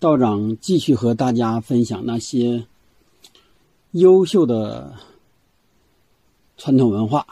[0.00, 2.64] 道长继续和大家分享那些
[3.90, 4.96] 优秀的
[6.56, 7.26] 传统文化，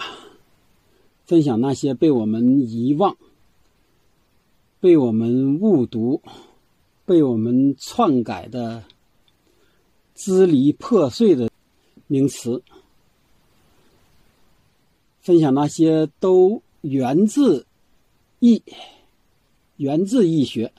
[1.24, 3.16] 分享那些被我们遗忘、
[4.80, 6.20] 被我们误读、
[7.06, 8.84] 被我们篡改的
[10.14, 11.50] 支离破碎的
[12.06, 12.62] 名词，
[15.22, 17.64] 分享那些都源自
[18.40, 18.62] 易、
[19.78, 20.70] 源自易学。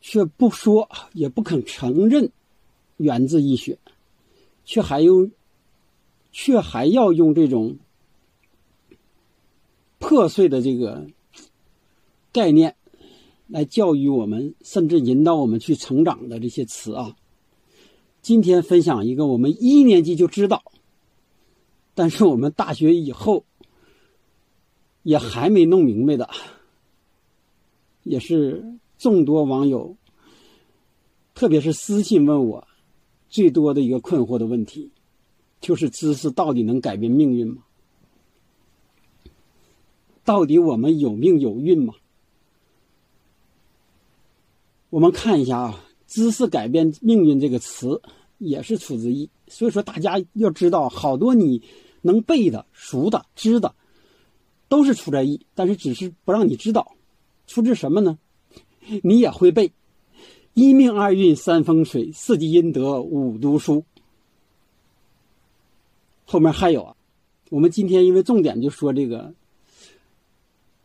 [0.00, 2.30] 却不说，也不肯承认
[2.96, 3.78] 源自医学，
[4.64, 5.30] 却还用，
[6.32, 7.76] 却还要用这种
[9.98, 11.06] 破碎的这个
[12.32, 12.76] 概念
[13.46, 17.16] 来教育我们，甚至引导我们去成长的这些词啊。
[18.22, 20.62] 今天分享一个我们一年级就知道，
[21.94, 23.44] 但是我们大学以后
[25.02, 26.28] 也还没弄明白的，
[28.02, 29.96] 也是众多网友。
[31.34, 32.68] 特别是私信问我
[33.30, 34.90] 最多的一个困惑的问题，
[35.60, 37.62] 就是知识到底能改变命运吗？
[40.22, 41.94] 到底我们有命有运吗？
[44.90, 48.02] 我们看一下啊，“知识改变命运”这个词
[48.36, 51.62] 也是出自易，所以说大家要知道，好多你
[52.02, 53.74] 能背的、熟的、知的，
[54.68, 56.96] 都是出在易，但是只是不让你知道，
[57.46, 58.18] 出自什么呢？
[59.02, 59.72] 你也会背。
[60.54, 63.84] 一命二运三风水四积阴德五读书。
[66.26, 66.96] 后面还有啊，
[67.50, 69.32] 我们今天因为重点就说这个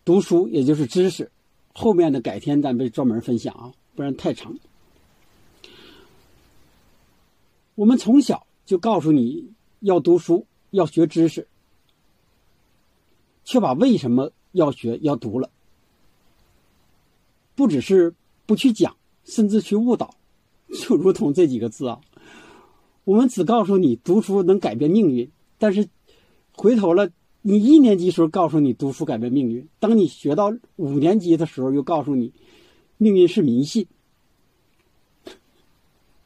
[0.04, 1.32] 读书，也就是知识。
[1.74, 4.58] 后面的改天咱们专门分享啊，不然太长。
[7.76, 11.48] 我们从小就告诉你要读书，要学知识，
[13.44, 15.50] 却把为什么要学要读了，
[17.56, 18.14] 不只是
[18.46, 18.96] 不去讲。
[19.28, 20.14] 甚至去误导，
[20.84, 22.00] 就如同这几个字啊，
[23.06, 25.90] 我们只告诉你读书能改变命运，但是
[26.52, 27.10] 回头了，
[27.42, 32.32] 你一年级时候告诉你读书改变命运，当你学到五年级的时候又告诉你
[33.00, 33.88] 命运是迷信，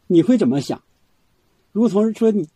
[0.07, 0.83] 你会怎么想？
[1.71, 2.49] 如同说你，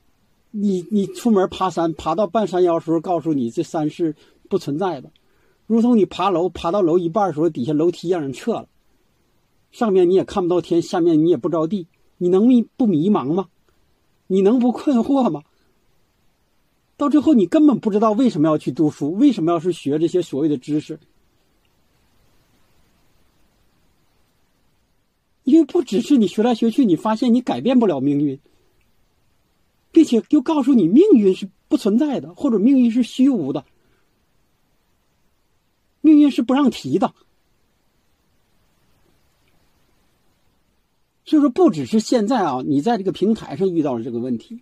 [0.51, 4.13] 你你出门爬山，爬到半山腰时候告诉你这山是
[4.50, 5.09] 不存在的，
[5.66, 8.68] 如同你爬楼爬到楼一半的时候，底下楼梯让人撤了。
[9.72, 11.88] 上面你也看不到天，下面你也不着地，
[12.18, 13.50] 你能迷不迷茫吗？
[14.28, 15.44] 你能不困惑吗？
[16.96, 21.00] 到最后，你根本不知道为什么要去读书，为什么要是学这些所谓的知识？
[25.44, 28.40] 因为不只是你学来学去，你发现你改变不了命运，
[29.91, 33.66] 并且又告诉你命运是不存在的，或者命运是虚无的，
[36.03, 37.14] 命运是不让提的。
[41.25, 44.62] 所以说，不只是现在啊，你在这个平台上遇到了这个问题，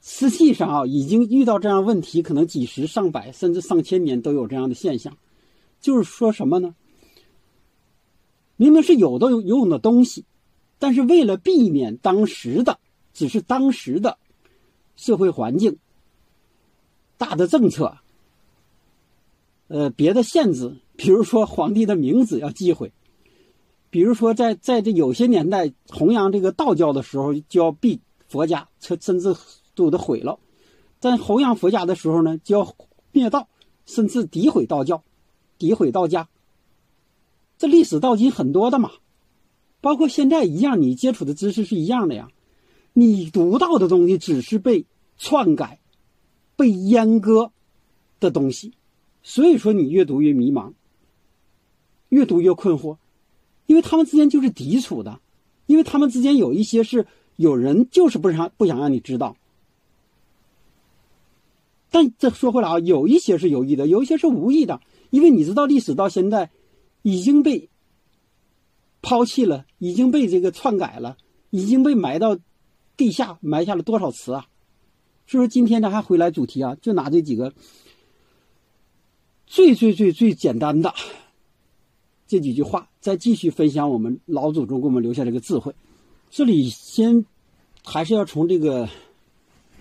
[0.00, 5.18] 实际上啊，已经遇到这样问题，可能几十上百甚至上千年都有这样的现象。
[5.80, 6.76] 就是说什么呢？
[8.56, 10.24] 明明是有的有用的东西，
[10.78, 12.78] 但是为了避免当时的
[13.12, 14.16] 只是当时的
[14.94, 15.76] 社会环境、
[17.16, 17.98] 大的政策、
[19.68, 22.92] 呃别的限制，比如说皇帝的名字要忌讳。
[23.90, 29.34] 比如说，在在这有些年代弘扬这个道教的时候，就要避佛家，甚甚至
[29.74, 30.38] 都得毁了；
[31.00, 32.76] 在弘扬佛家的时候呢，就要
[33.12, 33.48] 灭道，
[33.86, 35.02] 甚至诋毁道教，
[35.58, 36.28] 诋毁道家。
[37.56, 38.90] 这历史到今很多的嘛，
[39.80, 42.28] 包括现在一样，你接触的知识是一样的呀。
[42.92, 44.84] 你读到的东西只是被
[45.16, 45.80] 篡改、
[46.56, 47.52] 被阉割
[48.20, 48.74] 的东西，
[49.28, 50.72] 所以说你越读越迷茫，
[52.08, 52.96] 越读越困惑。
[53.66, 55.20] 因为他们之间就是抵触的，
[55.66, 57.06] 因为他们之间有一些是
[57.36, 59.36] 有人就是不想不想让你知道，
[61.90, 64.80] 但这说回来啊，有一些是有意的，有一些是无意的。
[65.10, 66.48] 因为你知道历史到现在
[67.02, 67.68] 已经被
[69.02, 71.18] 抛弃了，已经被这个篡改了，
[71.50, 72.38] 已经被埋到
[72.96, 74.46] 地下埋下了多少词啊？
[75.26, 77.52] 所以说今天咱还回来主题啊，就拿这几个
[79.48, 80.94] 最最最最简单的。
[82.26, 85.74] 这几句话，再继续分享我们老祖宗给我们留下这个智慧。
[86.30, 87.24] 这里先
[87.82, 88.86] 还是要从这个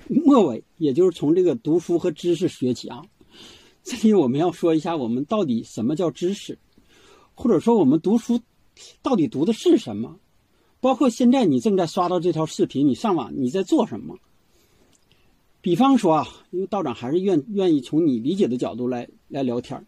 [0.07, 3.03] 末尾，也就是从这个读书和知识学起啊。
[3.83, 6.57] 这里我们要说一下，我们到底什么叫知识，
[7.35, 8.39] 或者说我们读书
[9.01, 10.17] 到底读的是什么？
[10.79, 14.17] 包括现在你正在刷到这条视频，你上网你在做什么？
[15.62, 19.86] 比方说啊，因为道长还是愿愿意从你理解的角度来来聊天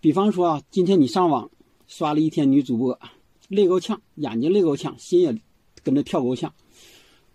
[0.00, 1.50] 比方说啊，今天你上网。
[1.92, 2.96] 刷了一天女主播，
[3.48, 5.36] 累够呛，眼睛累够呛，心也
[5.82, 6.54] 跟着跳够呛，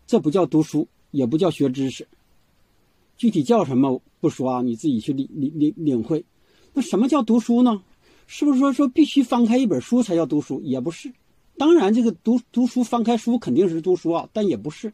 [0.08, 2.08] 这不叫读书，也不叫学知识。
[3.18, 6.24] 具体叫什么不说啊，你自己去领领领领会。
[6.72, 7.84] 那什么叫读书呢？
[8.28, 10.62] 是不是说说必须翻开一本书才叫读书？
[10.62, 11.12] 也不是。
[11.58, 14.94] 当然，这个读读书翻开书肯定是读书啊，但也不是。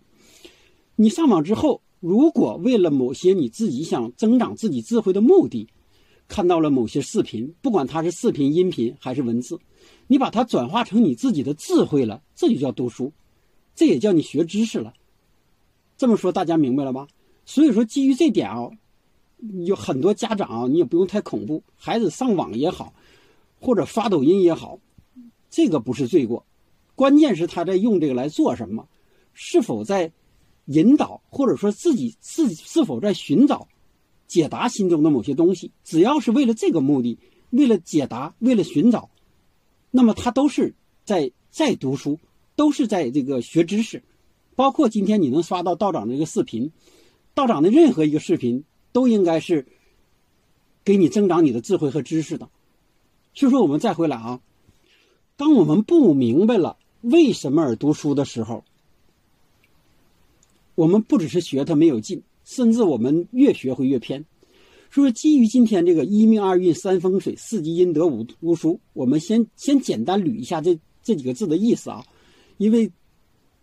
[0.95, 5.67] 你上网之后，如果为了某些你自己想增长自己智慧的目的，
[6.27, 9.59] 看到了某些视频，不管它是视频、音频还是文字，
[10.07, 13.13] 你把它转化成你自己的智慧了，这就叫读书，
[13.75, 14.93] 这也叫你学知识了。
[15.95, 17.07] 这么说大家明白了吧？
[17.45, 18.71] 所以说，基于这点啊，
[19.65, 22.93] 有很多家长啊，你也不用太恐怖，孩子上网也好，
[23.59, 24.79] 或者发抖音也好，
[25.51, 26.43] 这个不是罪过，
[26.95, 28.87] 关键是他在用这个来做什么，
[29.33, 30.11] 是否在
[30.65, 33.67] 引导，或者说自己是是否在寻找
[34.27, 35.71] 解答心中的某些东西。
[35.83, 37.17] 只要是为了这个目的，
[37.49, 39.09] 为了解答，为了寻找，
[39.89, 40.73] 那么他都是
[41.03, 42.19] 在在读书，
[42.55, 44.03] 都是在这个学知识。
[44.55, 46.71] 包括今天你能刷到道长这个视频。
[47.33, 49.65] 道长的任何一个视频都应该是
[50.83, 52.49] 给你增长你的智慧和知识的。
[53.33, 54.41] 所以说，我们再回来啊，
[55.37, 58.65] 当我们不明白了为什么而读书的时候，
[60.75, 64.25] 我们不只是学它没有劲，甚至我们越学会越偏。
[64.91, 72.05] 所以说，基于今天这个一命二运三风水四积阴德五读书，我们先先简单捋一下这这几个字的意思啊，
[72.57, 72.91] 因为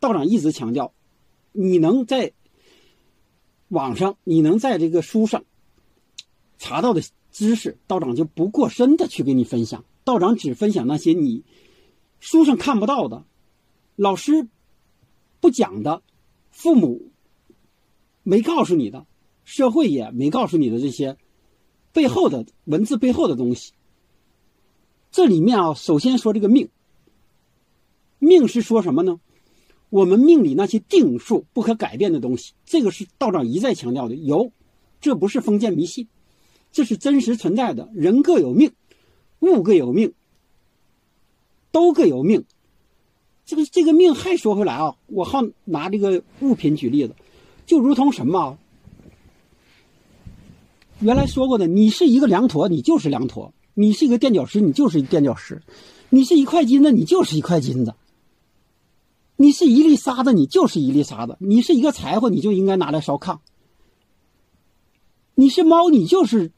[0.01, 0.93] 道长一直强调，
[1.53, 2.33] 你能在。
[3.71, 5.45] 网上你能在这个书上
[6.57, 9.85] 查到的知识，道长就不过深的去给你分享。
[10.05, 11.45] 道长只分享那些你
[12.19, 13.27] 书上看不到的，
[13.95, 14.49] 老师
[15.41, 16.03] 不讲的，
[16.59, 17.13] 父母
[18.25, 19.07] 没告诉你的，
[19.45, 21.17] 社会也没告诉你的这些
[21.93, 23.75] 背后的文字背后的东西。
[25.13, 26.69] 这里面啊，首先说这个命，
[28.19, 29.21] 命是说什么呢？
[29.89, 34.17] 我们命里那些定数不可改变的东西，这个是道长一再强调的。
[34.17, 34.51] 有，
[35.01, 36.09] 这不是封建迷信，
[36.73, 37.89] 这是真实存在的。
[37.95, 38.73] 人各有命，
[39.39, 40.13] 物各有命，
[41.71, 42.45] 都各有命。
[43.49, 47.15] 这个这个命还说回来啊，我好拿这个物品举例子，
[47.65, 48.59] 就如同什么？
[51.01, 55.63] 原来说过的，你是一个梁坨，你就是梁坨；你是一个垫脚石，你就是垫脚石；
[56.11, 57.95] 你是一块金子，你就是一块金子。
[59.37, 63.39] 你是一粒沙子，你就是一粒沙子；你是一个柴火，你就应该拿来烧炕。
[65.35, 66.53] 你是猫，你就是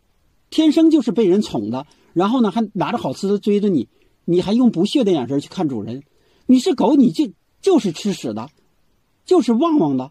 [0.51, 3.87] 天生就是被人宠的，然后呢还拿着好吃的追着你，
[4.25, 6.03] 你还用不屑的眼神去看主人。
[6.51, 7.31] 你是狗，你就
[7.63, 8.51] 就是吃屎的，
[9.25, 10.11] 就是旺旺的。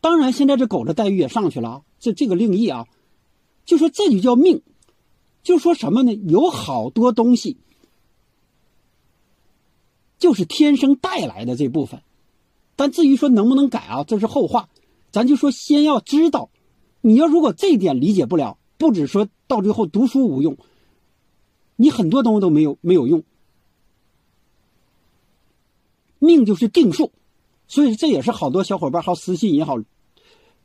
[0.00, 2.86] 当然，现在这狗的待遇也上去了啊，这这个另意啊，
[3.66, 4.62] 就说这就叫命，
[5.42, 6.14] 就说什么呢？
[6.14, 7.58] 有好多东西。
[10.18, 12.00] 就是天生带来的这部分，
[12.74, 14.70] 但至于说能不能改啊，这是后话。
[15.10, 16.48] 咱就说先要知道，
[17.02, 20.56] 你要如果这一点理解不了，不止说到最后读书无用，
[21.76, 23.22] 你很多东西都没有没有用。
[26.22, 27.10] 命就是定数，
[27.66, 29.76] 所以这也是好多小伙伴好私信也好，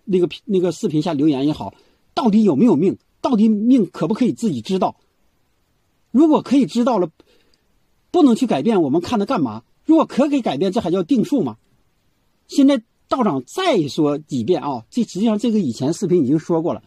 [0.05, 1.73] 那个那个视频下留言也好，
[2.13, 2.97] 到底有没有命？
[3.19, 4.95] 到底命可不可以自己知道？
[6.11, 7.09] 如果可以知道了。
[8.09, 9.63] 不能去改变，我们看它干嘛？
[9.83, 11.57] 如果可给改变，这还叫定数吗？
[12.47, 14.85] 现在道长再说几遍啊！
[14.89, 16.81] 这实际上这个以前视频已经说过了。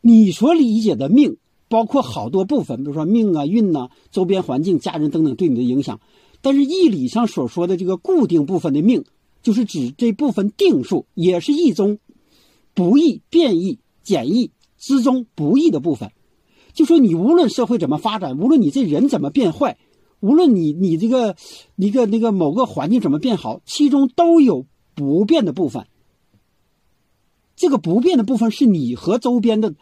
[0.00, 6.00] 你所理解的命，包括好多部分，比如说命啊、运呐、周边环境、家人等等对你的影响。
[6.44, 9.02] 但是义理上所说的这个固定部分的命，
[9.42, 11.98] 就是指这部分定数，也是易中
[12.74, 16.12] 不易、变异、简易之中不易的部分。
[16.74, 19.78] 就说你无论社会怎么发展，无论你这人怎么变坏，
[20.20, 21.34] 无论你你这个
[21.76, 25.86] 一个那个某个环境怎么变好，其中都有不变的部分。
[27.56, 29.74] 这个不变的部分是你和周边的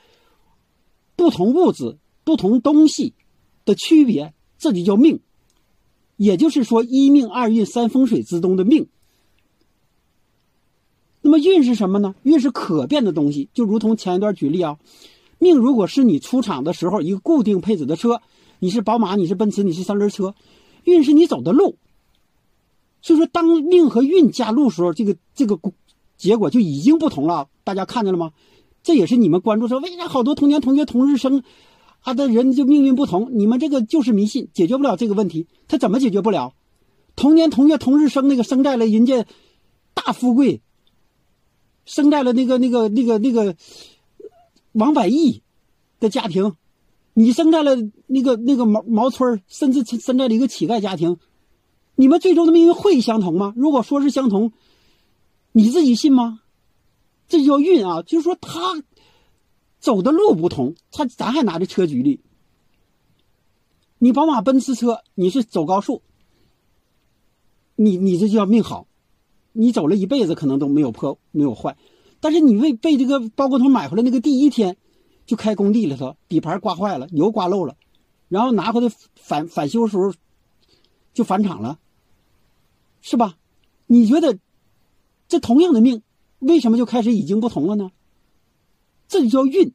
[1.17, 3.15] 不同物质、不同东西
[3.65, 5.19] 的区别，这就叫命。
[6.23, 8.87] 也就是说，一命二运三风水之中的命。
[11.21, 12.15] 那么运是什么呢？
[12.23, 14.79] 运是可变的东西，就如同前一段举例啊。
[15.41, 18.23] 命如果是你出厂的时候一个固定配置的车，
[18.61, 20.37] 你是宝马，你是奔驰，你是三轮车，
[20.85, 21.75] 运是你走的路。
[23.01, 25.59] 所以说，当命和运加入时候，这个这个
[26.17, 27.49] 结果就已经不同了。
[27.65, 28.31] 大家看见了吗？
[28.85, 31.43] 这也是你们关注说，为啥好多同年同月同日生，
[32.03, 33.31] 啊的人就命运不同？
[33.33, 35.49] 你们这个就是迷信，解决不了这个问题。
[35.67, 36.55] 他怎么解决不了？
[37.17, 39.27] 同年同月同日生，那个生在了人家
[39.95, 40.61] 大富贵，
[41.85, 43.57] 生在了那个那个那个那个。
[44.75, 45.43] 王百亿
[46.01, 46.55] 的家庭，
[47.13, 51.19] 你生在了那个那个毛毛村甚至生在了一个乞丐家庭，
[51.95, 53.53] 你们最终的命运会相同吗？
[53.55, 54.55] 如果说是相同，
[55.53, 56.41] 你自己信吗？
[57.29, 58.01] 这叫运啊！
[58.01, 58.83] 就是说他
[59.83, 62.21] 走的路不同，他咱还拿着车举例。
[63.99, 66.01] 你宝马、奔驰车，你是走高速，
[67.77, 68.87] 你你这叫命好，
[69.53, 71.77] 你走了一辈子可能都没有破没有坏，
[72.21, 74.79] 但是你为被这个包工头买回来那个第一天。
[75.25, 77.77] 就开工地里头，底盘刮坏了，油刮漏了，
[78.29, 80.13] 然后拿回来返返修时候
[81.15, 81.79] 就返厂了，
[83.01, 83.37] 是吧？
[83.87, 84.41] 你觉得
[85.29, 86.03] 这同样的命，
[86.41, 87.93] 为什么就开始已经不同了呢？
[89.13, 89.75] 这就叫运。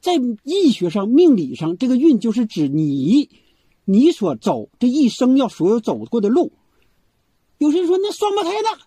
[0.00, 3.30] 在易学上、命理上，这个运就是指你
[3.84, 6.50] 你所走这一生要所有走过的路。
[7.58, 8.82] 有些人说那双胞胎呢？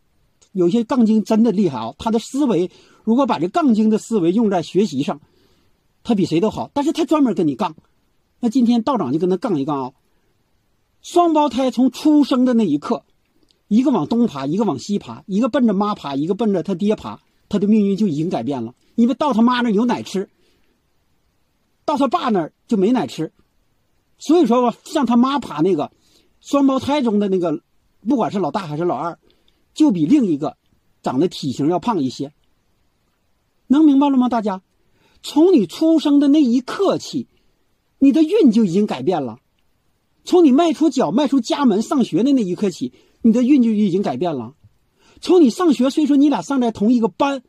[0.52, 2.70] 有些杠精真的厉害啊，他的思维。
[3.06, 5.22] 如果把这杠精的思维用在学习上，
[6.04, 6.70] 他比谁都好。
[6.74, 7.78] 但是他专门跟你杠，
[8.42, 9.94] 那今天道长就跟他杠一杠啊。
[11.02, 13.06] 双胞胎从出生的那一刻，
[13.70, 18.76] 一个往东爬，一个往西爬，一个奔着妈爬，一个奔着他爹爬，他的命运就已经改变了。
[18.96, 20.30] 因为到他妈那有奶吃，
[21.86, 23.32] 到他爸那儿就没奶吃。
[24.18, 25.92] 所以说吧，像他妈爬那个
[26.40, 27.62] 双胞胎中的那个，
[28.08, 29.18] 不管是老大还是老二，
[29.74, 30.58] 就比另一个
[31.02, 32.34] 长得体型要胖一些。
[33.68, 34.30] 能明白了吗？
[34.30, 34.62] 大家，
[35.24, 37.28] 从你出生的那一刻起，
[38.00, 39.40] 你的运就已经改变了。
[40.24, 44.54] 从你迈出脚、迈出家门上学的那一刻起，你的运就已经改变了。
[45.20, 47.44] 从你上学，虽说你俩上在同一个班，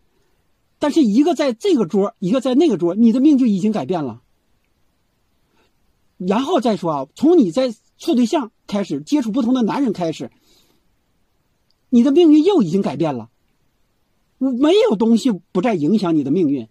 [0.83, 4.21] 但是一个在这个桌，一个在那个桌，你的命就已经改变了。
[6.17, 10.33] 然后再说啊，从你在处对象开始，接触不同的男人开始，
[11.89, 13.31] 你的命运又已经改变了。
[14.39, 16.67] 没有东西不再影响你的命运，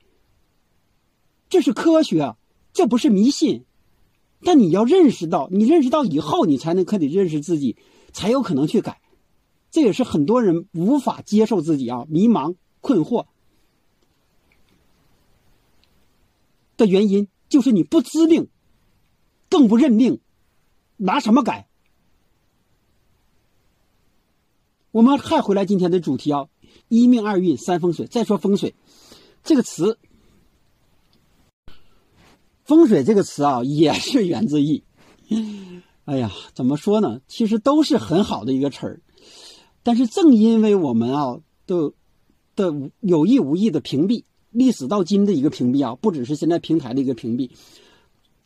[1.47, 2.35] 这是科学，
[2.73, 3.63] 这不是迷信。
[4.43, 7.77] 但你要认识到，你认识到以后，你才能可以认识自己，
[8.11, 8.99] 才有可能去改。
[9.69, 13.27] 这也是很多人无法接受自己啊，迷茫困惑
[16.81, 18.47] 的原因，就是你不知命，
[19.49, 20.19] 更不认命，
[20.97, 21.67] 拿什么改？
[24.89, 26.47] 我们还回来今天的主题啊。
[26.87, 28.07] 一命二运三风水。
[28.07, 28.73] 再说风水
[29.43, 29.99] 这个词，
[32.63, 34.83] 风水这个词啊，也是源自易。
[36.05, 37.21] 哎呀，怎么说呢？
[37.27, 39.01] 其实都是很好的一个词儿，
[39.83, 41.93] 但是正因为我们啊，都
[42.55, 47.49] 的有意无意的屏蔽，历史到今的一个屏蔽啊，不只是现在平台的一个屏蔽。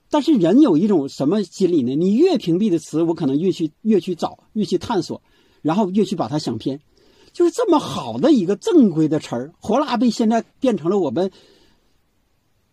[0.09, 1.95] 但是人有一种什么心理呢？
[1.95, 5.21] 你越屏蔽的词，我可能越去越去找，越去探索，
[5.61, 6.79] 然后越去把它想偏。
[7.33, 11.31] 就是这么好的一个正规的词儿，活拉被现在变成了我们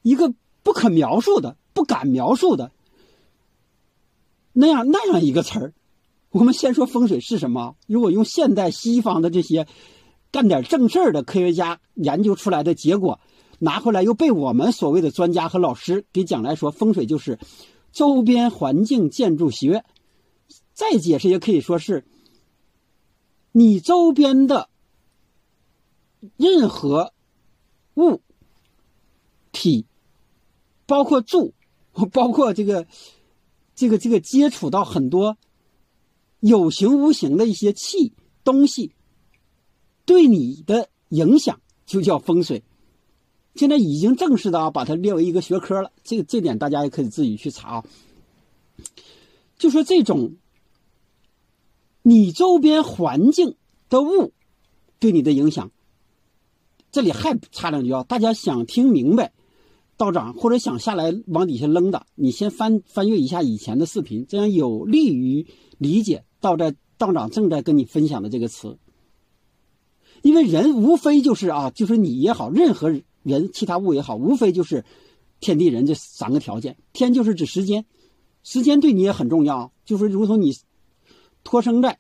[0.03, 2.71] 一个不可描述的、不敢描述的
[4.53, 5.75] 那样那样一个词儿。
[6.31, 7.75] 我们先说风水是什么？
[7.87, 9.67] 如果用现代西方的这些
[10.33, 13.21] 干点正事儿的科学家研究出来的结果
[13.61, 17.39] 拿回来，又被我们所谓的专家和老师给讲来说，风水就是
[17.93, 19.85] 周边环境建筑学。
[20.73, 22.05] 再解释也可以说是。
[23.55, 24.71] 你周边的
[26.39, 27.13] 任何
[27.97, 28.23] 物
[29.53, 29.85] 体，
[30.87, 31.53] 包括住，
[32.13, 32.87] 包括这个、
[33.75, 35.37] 这个、这个接触到很多
[36.41, 38.95] 有形无形的一些气东西，
[40.05, 42.63] 对你的影响就叫风水。
[43.55, 45.93] 现在已经正式的啊，把它列为一个学科了。
[46.05, 47.85] 这个这点大家也可以自己去查啊。
[49.59, 50.37] 就说这种。
[52.05, 53.55] 你周边环境
[53.89, 54.33] 的物
[54.99, 55.71] 对你的影响，
[56.91, 58.03] 这里还差两句啊！
[58.03, 59.33] 大家想听明白，
[59.97, 65.47] 道长或者想下来往底下扔的，你先翻翻阅一下以前的视频，这样有利于
[65.79, 68.77] 理解道在道长正在跟你分享的这个词。
[70.23, 72.91] 因为人无非就是啊，就是你也好，任何
[73.23, 74.85] 人其他物也好，无非就是
[75.41, 76.77] 天地人这三个条件。
[76.93, 77.85] 天就是指时间，
[78.43, 80.57] 时间对你也很重要，就是如同你。
[81.45, 81.99] 托生在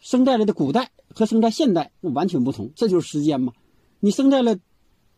[0.00, 3.52] 生在了的古代和生在现代完全不同，这就是时间嘛。
[4.00, 4.58] 你生在了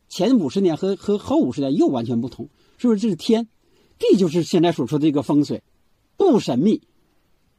[0.07, 3.01] 前五十年和和后五十年又完全不同，是不是？
[3.01, 3.49] 这是天，
[3.99, 5.63] 地就是现在所说的这个风水，
[6.19, 6.83] 不神秘。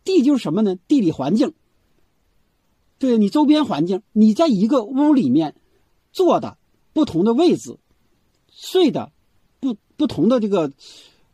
[0.03, 0.75] 地就是什么呢？
[0.87, 1.53] 地理环境，
[3.01, 5.55] 对你周边环境，你在一个屋里面
[6.13, 6.59] 坐的
[6.93, 7.79] 不同的位置，
[8.47, 9.11] 睡的
[9.59, 10.71] 不不同的这个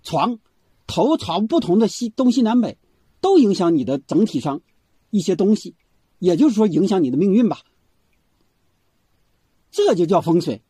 [0.02, 0.40] 床，
[0.88, 2.78] 头朝不同的西东西南北。
[3.20, 4.62] 都影响你的整体上
[5.10, 5.76] 一些东西，
[6.20, 7.64] 也就是说影响你的命运吧。
[9.72, 10.62] 这就叫风水，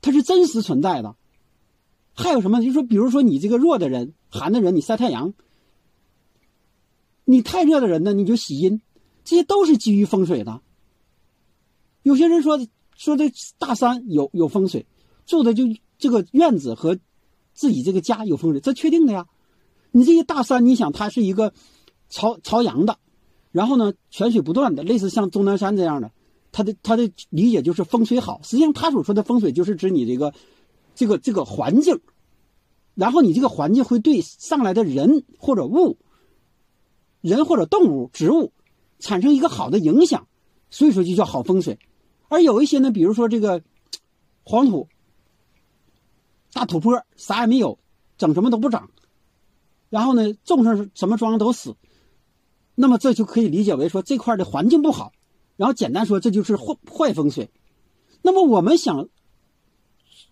[0.00, 1.14] 它是真实存在的。
[2.14, 2.60] 还有什么？
[2.60, 5.34] 就说比如说你这个弱的人、寒的人，你晒太阳；
[7.24, 8.82] 你太热的人呢，你就喜阴。
[9.24, 10.60] 这些都是基于风水的。
[12.02, 12.58] 有些人说
[12.96, 14.86] 说这大山有有风水，
[15.26, 15.64] 住的就
[15.98, 16.98] 这个院子和
[17.54, 19.26] 自己这个家有风水，这确定的呀。
[19.92, 21.52] 你这些大山，你想它是一个
[22.08, 22.98] 朝朝阳的，
[23.50, 26.10] 然后呢泉水不断的，类似像终南山这样的，
[26.50, 28.40] 它的它的理解就是风水好。
[28.42, 30.32] 实际上他所说的风水就是指你这个
[30.94, 32.00] 这个这个环境，
[32.94, 35.98] 然后你这个环境会对上来的人或者物，
[37.20, 38.52] 人或者动物、植物
[39.02, 40.28] 产生一个好的影响，
[40.70, 41.76] 所以说就叫好风水。
[42.28, 43.62] 而有一些呢，比如说这个
[44.44, 44.88] 黄土、
[46.52, 47.80] 大土坡，啥也没有，
[48.16, 48.90] 整什么都不长。
[49.90, 51.74] 然后呢，种上什么庄都死，
[52.76, 55.12] 那么这就可以理解为说这块的环境不好，
[55.56, 57.50] 然后简单说这就是坏坏风水。
[58.22, 59.08] 那么我们想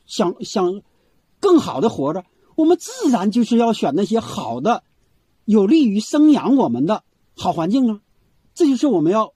[0.06, 0.80] 想想
[1.40, 2.24] 更好的活着，
[2.54, 4.84] 我们自然就是要选那些好的、
[5.44, 7.02] 有利于生养我们的
[7.36, 8.00] 好环境啊。
[8.60, 9.32] 这就是我们要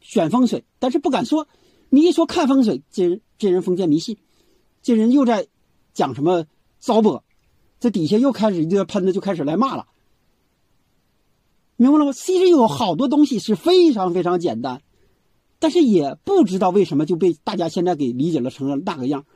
[0.00, 1.46] 选风水，但是不敢说。
[1.90, 4.16] 你一说看风水，这人这人封建迷信，
[4.80, 5.48] 这人又在
[5.92, 6.46] 讲什么
[6.78, 7.20] 糟粕。
[7.80, 9.86] 这底下又开始一个喷子就开始来骂了，
[11.76, 12.12] 明白了吗？
[12.14, 14.80] 其实有好多东西是非常非常简单，
[15.58, 19.26] 但是也不知道为什么就被大家现在给理解了成了那个样，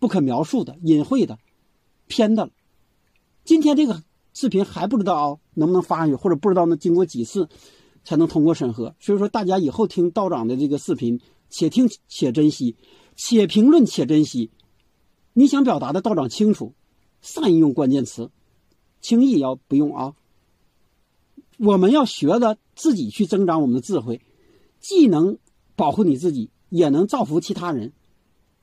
[0.00, 1.38] 不可描述的、隐晦的、
[2.08, 2.50] 偏的。
[3.44, 7.48] 今天这个视频还不知道能不能发上去，或者不知道能经过几次
[8.04, 8.94] 才能通过审核。
[9.00, 11.20] 所以说，大家以后听道长的这个视频，
[11.50, 12.76] 且听且珍惜，
[13.16, 14.50] 且评论且珍惜。
[15.32, 16.74] 你想表达的，道长清楚。
[17.20, 18.30] 善用关键词，
[19.00, 20.14] 轻易要不用啊。
[21.58, 24.20] 我们要学着自己去增长我们的智慧，
[24.78, 25.36] 既能
[25.74, 27.92] 保护你自己，也能造福其他人，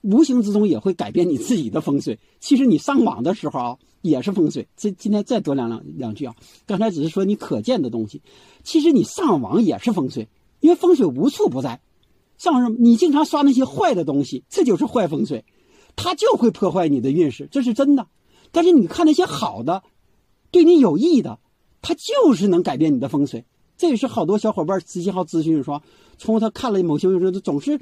[0.06, 2.20] 无形之中也会改变你自己的风水。
[2.40, 4.68] 其实你上网的时候啊，也是风水。
[4.78, 6.36] 这今天再多两两两句啊，
[6.68, 8.22] 刚才只是说你可见的东西，
[8.64, 10.28] 其实你上网也是风水，
[10.60, 11.82] 因为风水无处不在。
[12.38, 12.76] 上什么？
[12.80, 15.44] 你经常刷那些坏的东西，这就是坏风水，
[15.96, 18.08] 它就会破坏你的运势，这是真的。
[18.52, 19.84] 但是你看那些好的，
[20.52, 21.40] 对你有益的，
[21.82, 23.46] 它就是能改变你的风水。
[23.78, 25.82] 这也是好多小伙伴私信号咨询说，
[26.18, 27.80] 从他看了某些说，总是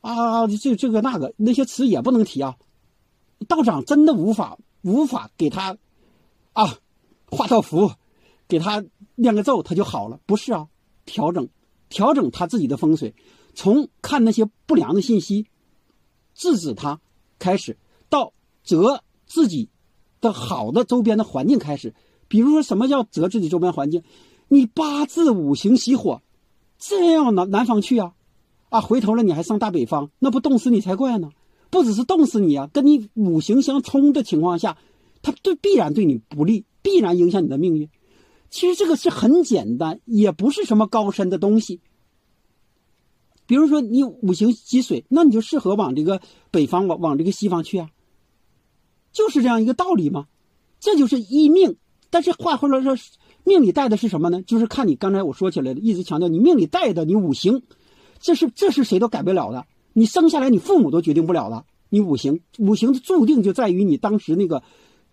[0.00, 2.56] 啊，这这个那个那些词也不能提啊。
[3.46, 5.76] 道长真的无法无法给他
[6.52, 6.78] 啊
[7.30, 7.92] 画道符，
[8.48, 8.84] 给他
[9.14, 10.20] 念个咒，他就好了。
[10.26, 10.68] 不是啊，
[11.04, 11.48] 调整
[11.88, 13.14] 调整他自己的风水，
[13.54, 15.46] 从看那些不良的信息，
[16.34, 17.00] 制止他
[17.38, 17.76] 开始，
[18.08, 18.32] 到
[18.62, 19.02] 择。
[19.30, 19.68] 自己
[20.22, 21.92] 的好的周边的环境开始，
[22.28, 24.02] 比如说什么叫择自己周边环境？
[24.48, 26.22] 你八字五行喜火，
[26.78, 28.14] 这样南南方去啊，
[28.68, 31.30] 啊，回头了你还上大北方，那不冻死你才怪呢！
[31.70, 34.78] 不只是冻死你啊，跟你五行相冲的情况下，
[35.22, 37.88] 它对必然对你不利，必然影响你的命运。
[38.50, 41.80] 其实这个是很简单，也不是什么高深的东西。
[43.46, 47.90] 比如说你五行积水，那你就适合往这个北方往往这个西方去啊。
[49.12, 50.26] 就是这样一个道理嘛？
[50.80, 51.76] 这就是一命。
[52.10, 52.96] 但是话回来说，
[53.44, 54.42] 命里带的是什么呢？
[54.42, 57.62] 就是看你刚才我说起来的，一直强调你命里带的你五行，
[58.20, 59.66] 这是这是谁都改不了的。
[59.92, 61.64] 你生下来你父母都决定不了的。
[61.90, 64.62] 你五行五行的注定就在于你当时那个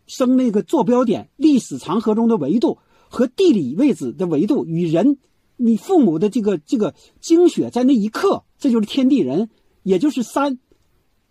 [0.07, 2.77] 生那个坐标点、历史长河中的维度
[3.09, 5.17] 和地理位置的维度与人，
[5.57, 9.49] 你父母的这个这个精血在那一刻，这就是天地人，
[9.83, 10.59] 也就是三，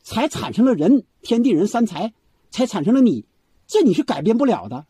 [0.03, 2.13] 才产生了人，天地人三才。
[2.51, 3.25] 才产生了你，
[3.67, 4.87] 这你是改变不了的。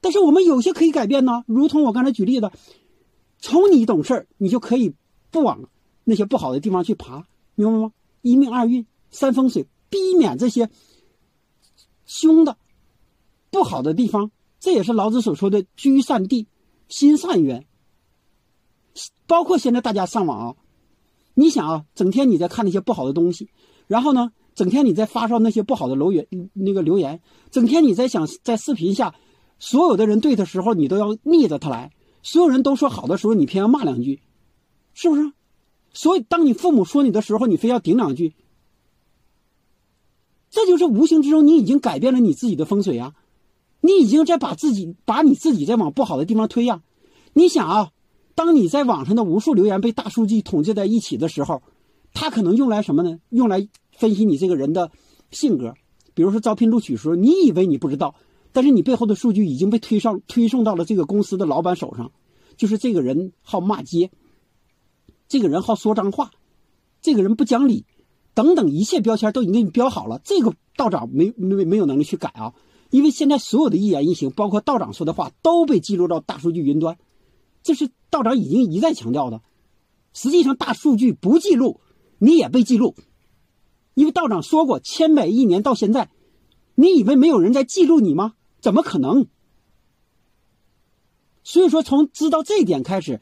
[0.00, 2.50] 但是我们有些可以改变呢，如同我刚才举例子，
[3.38, 4.94] 从你懂事儿你就可以
[5.30, 5.68] 不往
[6.04, 7.92] 那些不好的地方去爬，明白吗？
[8.22, 10.70] 一命二运三风水，避免这些
[12.06, 12.56] 凶的、
[13.50, 14.30] 不好的地方。
[14.60, 16.46] 这也是老子所说的居善地，
[16.88, 17.66] 心善渊。
[19.26, 20.56] 包括现在大家上网啊，
[21.34, 23.50] 你想啊，整天你在看那些不好的东西，
[23.86, 24.32] 然后呢？
[24.54, 29.12] 整天你在发烧那些不好的留言，那个留言，整天你在想在视频下，
[29.58, 31.90] 所有的人对的时候，你都要逆着他来；
[32.22, 34.22] 所有人都说好的时候，你偏要骂两句，
[34.92, 35.32] 是不是？
[35.94, 38.34] 所以当你父母说你的时候，你非要顶两句，
[40.50, 43.14] 这就是无形之中你已经改变了你自己的风水啊！
[43.80, 46.82] 你已经在把自己把你自己在往不好的地方推呀！
[47.32, 47.92] 你想啊，
[48.34, 51.62] 当你在网上的无数留言被大数据统计在一起的时候，
[52.12, 53.18] 它可能用来什么呢？
[53.30, 53.66] 用来。
[53.96, 54.90] 分析你这个人的
[55.30, 55.74] 性格，
[56.14, 58.16] 比如说招聘录取时候，你以为你不知道，
[58.50, 62.10] 但是你背后的数据已经被推上推送到了这个公司的老板手上，
[62.56, 64.10] 就是这个人好骂街，
[65.28, 66.30] 这个人好说脏话，
[67.00, 67.84] 这个人不讲理，
[68.34, 72.54] 等等一切标签都已经给你标好了，这个道长没没没有能力去改啊，
[72.90, 76.96] 因为现在所有的一言一行，包括道长说的话，都被记录到大数据云端，
[77.62, 79.40] 这是道长已经一再强调的。
[80.12, 81.80] 实际上，大数据不记录，
[82.18, 82.94] 你也被记录，
[83.94, 86.10] 因为道长说过，千百亿年到现在，
[86.76, 88.34] 你以为没有人在记录你吗？
[88.60, 89.26] 怎么可能？
[91.42, 93.20] 所以说，从知道这一点开始，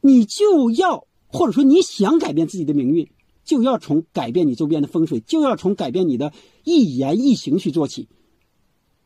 [0.00, 3.08] 你就要或者说你想改变自己的命运，
[3.44, 8.08] 就要从改变你周边的风水，就要从改变你的一言一行去做起，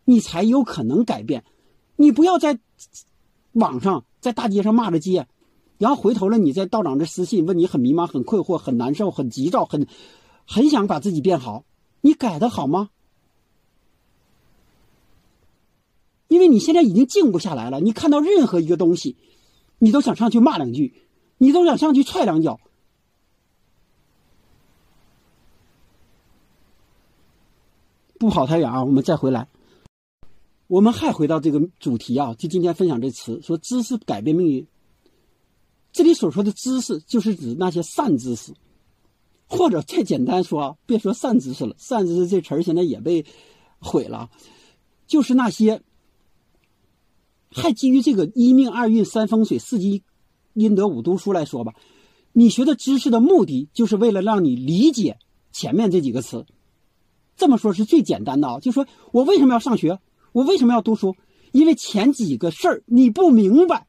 [0.04, 1.44] 你才有可能改变。
[1.96, 2.58] 你不要在
[3.52, 5.26] 网上在大街上骂着街。
[5.78, 9.86] 然后回头了，你在道长这私信问你很迷茫、很困惑、很难受、很急躁、很
[10.46, 11.64] 很想把自己变好，
[12.00, 12.88] 你改的好吗？
[16.28, 19.16] 因为你现在已经静不下来了，你看到任何一个东西，
[19.78, 20.94] 你都想上去骂两句，
[21.38, 22.60] 你都想上去踹两脚。
[28.18, 29.46] 不跑太远啊，我们再回来，
[30.68, 34.66] 我们还回到这个主题啊，就今天分享这词，说知识改变命运。
[35.92, 38.54] 这里所说的知识，就是指那些善知识，
[39.46, 43.26] 或者再简单说，别说善知识了，善知识这词儿现在也被
[43.80, 44.30] 毁了，
[45.06, 45.82] 就是那些
[47.50, 50.02] 还基于这个一命二运三风水四积
[50.56, 51.74] 阴德五读书来说吧，
[52.32, 55.18] 你学的知识的目的，就是为了让你理解
[55.52, 56.46] 前面这几个词。
[57.36, 60.00] 这么说是最简单的啊，就说我为什么要上学，
[60.32, 61.14] 我为什么要读书，
[61.52, 63.86] 因为前几个事儿你不明白。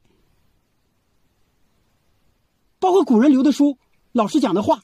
[2.78, 3.78] 包括古人留的书，
[4.12, 4.82] 老师讲的话，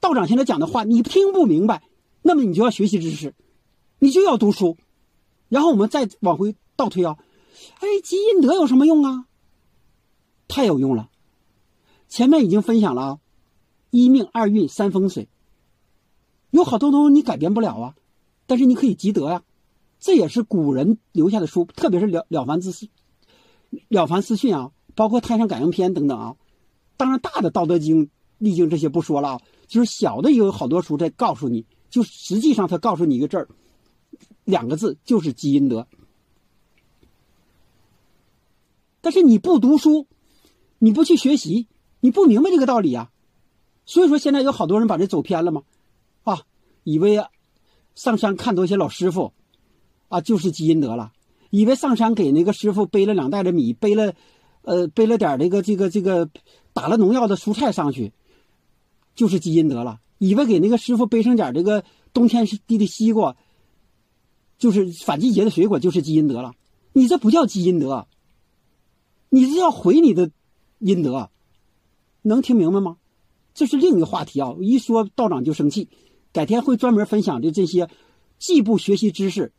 [0.00, 1.82] 道长现在讲的话，你听不明白，
[2.22, 3.34] 那么你就要学习知识，
[3.98, 4.78] 你就要读书，
[5.50, 7.18] 然后我们再往回倒推啊，
[7.80, 9.26] 哎，积阴德有什么用啊？
[10.48, 11.09] 太有用了，
[12.10, 13.20] 前面已经分享了，
[13.90, 15.28] 一命二运三风水，
[16.50, 17.94] 有好多东西你改变不了啊，
[18.46, 19.44] 但是你可以积德呀，
[20.00, 22.88] 这也是古人留下的书，特别是了了凡之思，
[23.86, 26.36] 了凡四训啊，包括太上感应篇等等啊。
[26.96, 28.06] 当然，大的《道德经》
[28.38, 33.48] 《易经》这些不说了啊，就是小的也有好多书在告诉你，就实际上他告诉你一个字儿，
[34.44, 35.86] 两个字就是积阴德。
[39.00, 40.08] 但是你不读书，
[40.78, 41.68] 你不去学习，
[42.00, 43.10] 你不明白这个道理啊。
[43.86, 45.62] 所以说现在有好多人把这走偏了嘛，
[46.24, 46.42] 啊，
[46.84, 47.24] 以为
[47.94, 49.32] 上山看多些老师傅，
[50.08, 51.12] 啊就是积阴德了，
[51.50, 54.14] 以为上山给那个师傅背了两袋的米，背了，
[54.62, 56.28] 呃，背了点这个这个这个。
[56.72, 58.12] 打了农药的蔬菜上去，
[59.16, 60.00] 就是积阴德了。
[60.18, 61.82] 以为给那个师傅背上点这个
[62.12, 63.36] 冬天是滴的西瓜，
[64.56, 66.54] 就是反季节的水果，就是积阴德了。
[66.92, 68.06] 你这不叫积阴德，
[69.30, 70.30] 你这要毁你的
[70.78, 71.28] 阴德。
[72.22, 72.96] 能听明白吗？
[73.54, 74.54] 这是另一个话题啊！
[74.60, 75.88] 一说道长就生气。
[76.32, 77.88] 改天会专门分享的这些，
[78.38, 79.52] 既不学习知识。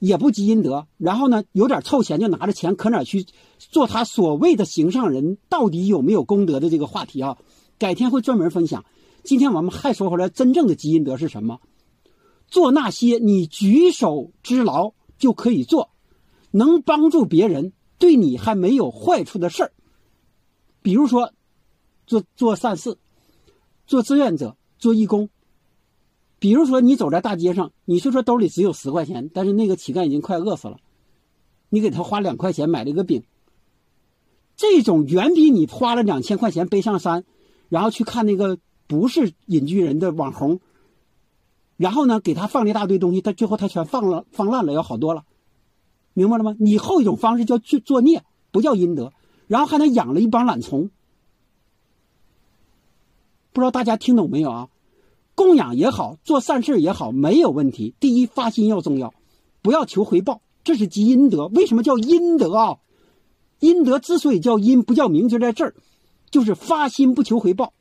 [0.00, 3.26] 也不积阴德，然后呢，有点凑钱就拿着钱可哪去
[3.58, 7.36] 做他所谓的行上人，到底有没有功德的这个话题啊？
[7.78, 8.84] 改天会专门分享。
[9.24, 11.58] 今天我们还说回来，真正的积阴德是什么？
[12.46, 15.90] 做那些你举手之劳就可以做，
[16.52, 19.72] 能帮助别人，对你还没有坏处的事儿。
[20.80, 21.32] 比如说，
[22.08, 22.96] 做做善事，
[23.86, 25.28] 做志愿者，做义工。
[26.40, 30.78] 比如说，你走在大街上，你虽说兜里只有十块钱，但是那个乞丐已经快饿死了，
[31.68, 33.24] 你给他花两块钱买了一个饼，
[34.56, 37.24] 这种远比你花了两千块钱背上山，
[37.68, 40.60] 然后去看那个不是隐居人的网红，
[41.76, 45.24] 然后呢给他放了一大堆东西，他最后他全放了放烂了，要好多了，
[46.14, 46.56] 明白了吗？
[46.58, 49.12] 你后一种方式叫去作孽，不叫阴德，
[49.48, 50.90] 然后还能养了一帮懒虫，
[53.52, 54.68] 不知道大家听懂没有啊？
[55.34, 57.94] 供养也好，做善事也好，没有问题。
[58.00, 59.14] 第一，发心要重要，
[59.62, 61.46] 不要求回报，这是积阴德。
[61.46, 62.78] 为什么叫阴德啊？
[63.60, 65.74] 阴德之所以叫阴，不叫明，就在这儿，
[66.30, 67.72] 就是发心不求回报。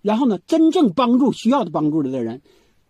[0.00, 2.40] 然后呢，真正帮助需要的帮助的人，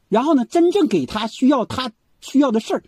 [0.08, 2.84] 然后呢，真正给他需要他需要的事儿。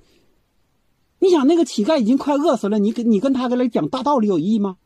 [1.19, 4.77] 你想，那个乞丐已经快饿死了，你跟你跟他跟来讲大道理有意义吗？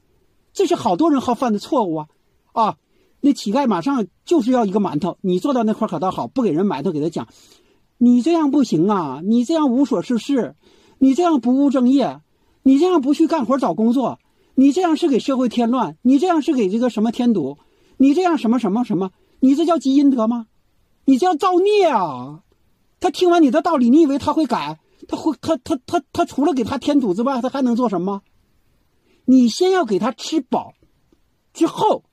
[0.55, 2.09] 这是好多人好犯的错误啊！
[2.53, 2.77] 啊。
[3.21, 7.29] 那乞丐马上就是要一个馒头，你坐到那块可倒好，不给人馒头，给他讲，
[7.99, 10.55] 你这样不行啊，你这样无所事事，
[10.99, 12.21] 你这样不务正业，
[12.63, 14.19] 你这样不去干活找工作，
[14.55, 17.59] 你这样是给社会添乱，你这样是给这个什么添堵，
[17.99, 20.47] 你这样什么什么什么，你这叫积阴德吗？
[21.05, 22.41] 你这叫造孽啊！
[23.01, 24.79] 他听完你的道理，你以为他会改？
[25.09, 28.23] 他会他他他他除了给他添堵之外，他还能做什么？
[29.25, 30.73] 你先要给他吃饱，
[31.53, 32.05] 之后。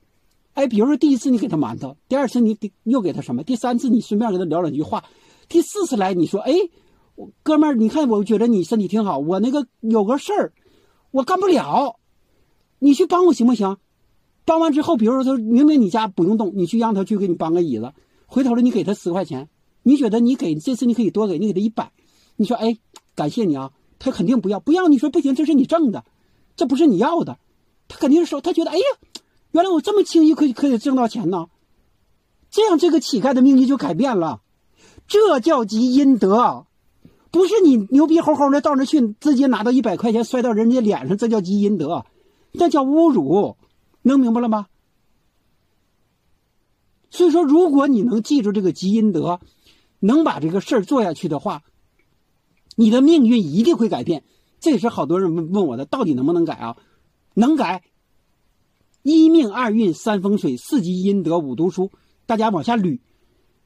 [0.58, 5.04] 哎，比如说第一次你给他馒头，第二次你给又给他什么，第三次你顺便跟他聊两句话，
[5.48, 6.52] 第四次来你说，哎，
[7.44, 10.52] 哥们儿，你看我觉得你身体挺好，我那个有个事儿，
[11.12, 12.00] 我干不了，
[12.80, 13.76] 你去帮我行不行？
[14.44, 17.92] 帮完之后，比如说他明明你家不用动，你去让他去给你搬个椅子，
[18.26, 19.48] 回头了你给他十块钱，
[19.84, 21.92] 你觉得你给这次你可以多给，你给他一百，
[22.34, 22.76] 你说哎，
[23.14, 26.04] 感谢你啊，他肯定不要，不要你说不行，这是你挣的，
[26.56, 27.38] 这不是你要的，
[27.86, 28.82] 他肯定是说他觉得哎呀。
[29.52, 31.46] 原来我这么轻易可以可以挣到钱呢，
[32.50, 34.42] 这样这个乞丐的命运就改变了，
[35.06, 36.66] 这叫积阴德，
[37.30, 42.04] 不是你牛逼哄哄的到那去直接拿到一百块钱摔到人家脸上，这叫积阴德，
[42.52, 43.56] 那叫侮辱，
[44.02, 44.66] 能明白了吗？
[47.10, 49.40] 所以说，如果你能记住这个积阴德，
[49.98, 51.62] 能把这个事儿做下去的话，
[52.76, 54.24] 你的命运一定会改变。
[54.60, 56.76] 这也是好多人问问我的，到底能不能改啊？
[57.32, 57.82] 能改。
[59.02, 61.90] 一命二运三风水四积阴德五读书，
[62.26, 63.00] 大家往下捋，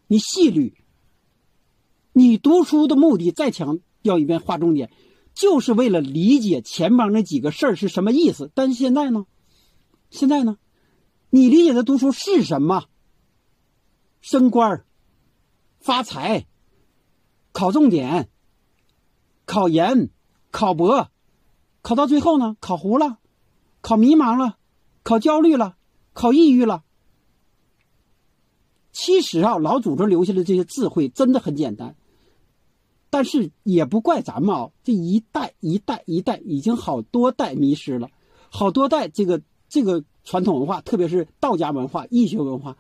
[0.07, 0.75] 你细捋。
[2.12, 4.90] 你读书的目的再强调一遍，划重点，
[5.35, 8.51] 就是为了理解前方那几个事儿是什么意思。
[8.55, 9.27] 但是现在呢，
[10.11, 10.59] 现在呢，
[11.31, 12.85] 你理解的读书是什么？
[14.21, 14.85] 升官
[15.81, 16.47] 发财、
[17.51, 18.29] 考重点、
[19.47, 20.11] 考研、
[20.51, 21.11] 考博，
[21.81, 23.18] 考到最后呢，考糊了，
[23.81, 24.59] 考迷茫了。
[25.03, 25.77] 考焦虑了，
[26.12, 26.83] 考抑郁了。
[28.93, 31.97] 其实啊，老祖宗留下的这些智慧真的很简单，
[33.09, 38.11] 但是也不怪咱们啊，这一代一代一代已经好多代迷失了，
[38.51, 42.77] 好多代这个这个传统文化，特别是道家文化、易学文化，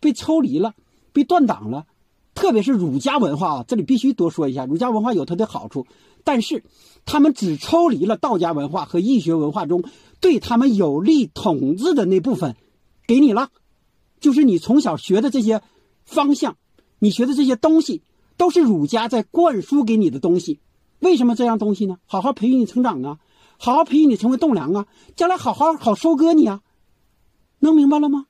[0.00, 0.74] 被抽离了，
[1.12, 1.86] 被断档了。
[2.34, 5.86] 特别是儒家文化啊，这里必须多说一下，儒家文化有它的好处，
[6.22, 6.64] 但是
[7.06, 9.84] 他们只抽离了道家文化和易学文化中。
[10.20, 12.56] 对他们有利统治的那部分，
[13.06, 13.50] 给你了，
[14.20, 15.62] 就是你从小学的这些
[16.04, 16.56] 方向，
[16.98, 18.02] 你学的这些东西，
[18.36, 20.60] 都是儒家在灌输给你的东西。
[21.00, 21.98] 为什么这样东西呢？
[22.06, 23.18] 好好培育你成长啊，
[23.58, 26.62] 好好培育你成为栋梁啊，将来好好好收割你啊，
[27.58, 28.26] 能明白了吗？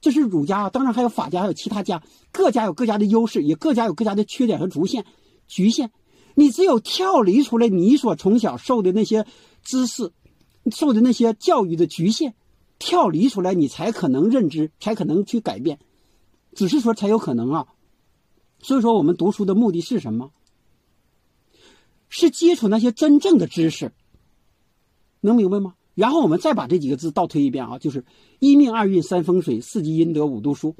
[0.00, 5.04] 这是儒家啊，当然还有法家，还有其他家，各家有各家的优势，也各家有各家的缺点和局限。
[5.48, 5.90] 局限，
[6.34, 9.26] 你只有跳离出来你所从小受的那些
[9.64, 10.12] 知识。
[10.70, 12.34] 受的那些教育的局限，
[12.78, 15.78] 跳离出来，你才可能认知，才可能去改变，
[16.52, 17.68] 只是说才有可能啊。
[18.60, 20.32] 所以说，我们读书的目的是什么？
[22.08, 23.92] 是接触那些真正的知识，
[25.20, 25.74] 能明白吗？
[25.94, 28.04] 然后我们再把这几个字倒推一遍啊，就是
[28.38, 30.74] 一命二运三风水四积阴德五读书。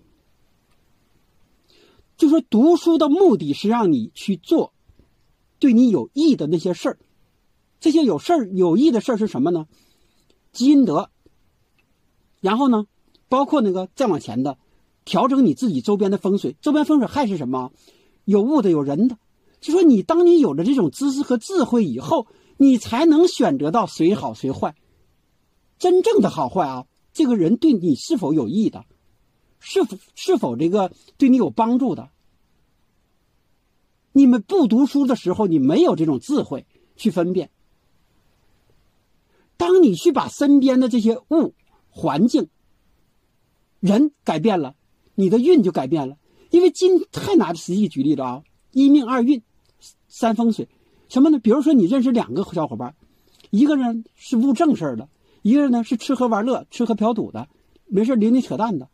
[2.16, 4.72] 就说读书的目的是让你去做
[5.58, 6.98] 对你有益的那些事儿。
[7.80, 9.66] 这些有事儿有益的事儿是什么呢？
[10.52, 11.10] 积阴德。
[12.40, 12.86] 然后呢，
[13.28, 14.58] 包括那个再往前的，
[15.04, 16.56] 调整你自己周边的风水。
[16.60, 17.72] 周边风水还是什么？
[18.24, 19.18] 有物的，有人的。
[19.60, 24.74] 就说你当你有了这种知识和智慧以后，你才能选择到谁好谁坏。
[25.78, 28.84] 真正的好坏啊，这个人对你是否有益的，
[29.60, 32.10] 是否是否这个对你有帮助的？
[34.12, 37.50] 你们不读书的时候，你没有这种智慧去分辨。
[39.58, 41.52] 当你去把身边的这些物、
[41.90, 42.48] 环境、
[43.80, 44.74] 人改变了，
[45.14, 46.16] 你的运就改变了。
[46.50, 48.42] 因为今太拿实际举例了啊，
[48.72, 49.42] 一命二运，
[50.08, 50.66] 三风水，
[51.10, 51.38] 什么呢？
[51.38, 52.94] 比如说你认识两个小伙伴，
[53.50, 55.08] 一个人是务正事儿的，
[55.42, 57.48] 一个人呢是吃喝玩乐、吃喝嫖赌的，
[57.84, 58.88] 没事领你扯淡的，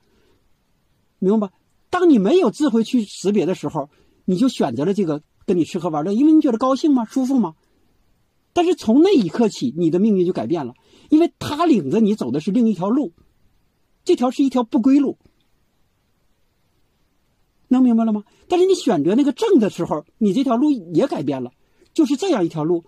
[1.20, 1.55] 明白吧？
[1.90, 3.88] 当你没有智慧去识别的时候，
[4.24, 7.05] 你就选择了这个跟你吃喝玩乐，因为你觉得高兴吗？
[7.05, 7.55] 舒服吗？
[8.54, 10.72] 但是从那一刻起，你的命运就改变了，
[11.10, 13.12] 因为他领着你走的是另一条路，
[14.04, 15.18] 这条是一条不归路，
[17.68, 18.24] 能明白了吗？
[18.48, 21.50] 但是你选择那个正的时候，你这条路也改变了，
[21.92, 22.84] 就是这样一条路。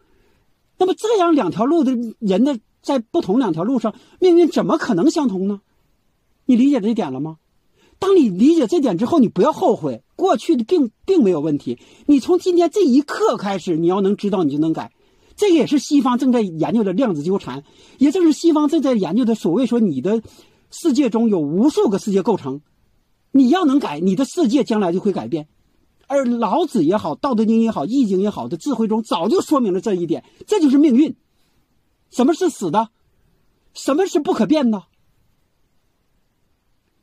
[0.78, 5.60] 那么这样两条路的人的在不同两条路上，命运怎么可能相同呢？
[6.44, 7.38] 你理解这点了吗？
[7.98, 11.78] 当你理解这点之后，你不要后悔，过去的并并没有问题。
[12.06, 14.92] 你从今天这一刻开始，你要能知道，你就能改。
[15.36, 17.62] 这也是西方正在研究的量子纠缠，
[17.98, 20.22] 也正是西方正在研究的所谓说你的
[20.70, 22.62] 世界中有无数个世界构成，
[23.32, 25.48] 你要能改，你的世界将来就会改变。
[26.06, 31.14] 而老子也好，道德经也好，易经也好的智慧中早就说明了这一点，这就是命运。
[32.10, 32.88] 什么是死的？
[33.74, 34.84] 什么是不可变的？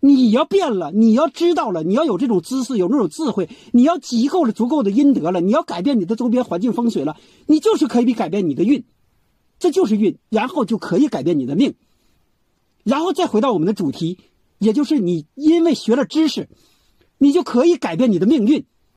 [0.06, 8.84] 你要变了，你要知道了，你要有这种知识，有那种智慧，你要集够了足够的阴德了，你要改变你的周边环境风水了，你就是可以改变你的运，
[9.60, 11.76] 这就是运，然后就可以改变你的命。
[12.84, 14.18] 然后再回到我们的主题，
[14.60, 16.50] 也就是你因为学了知识，
[17.18, 18.66] 你就可以改变你的命运。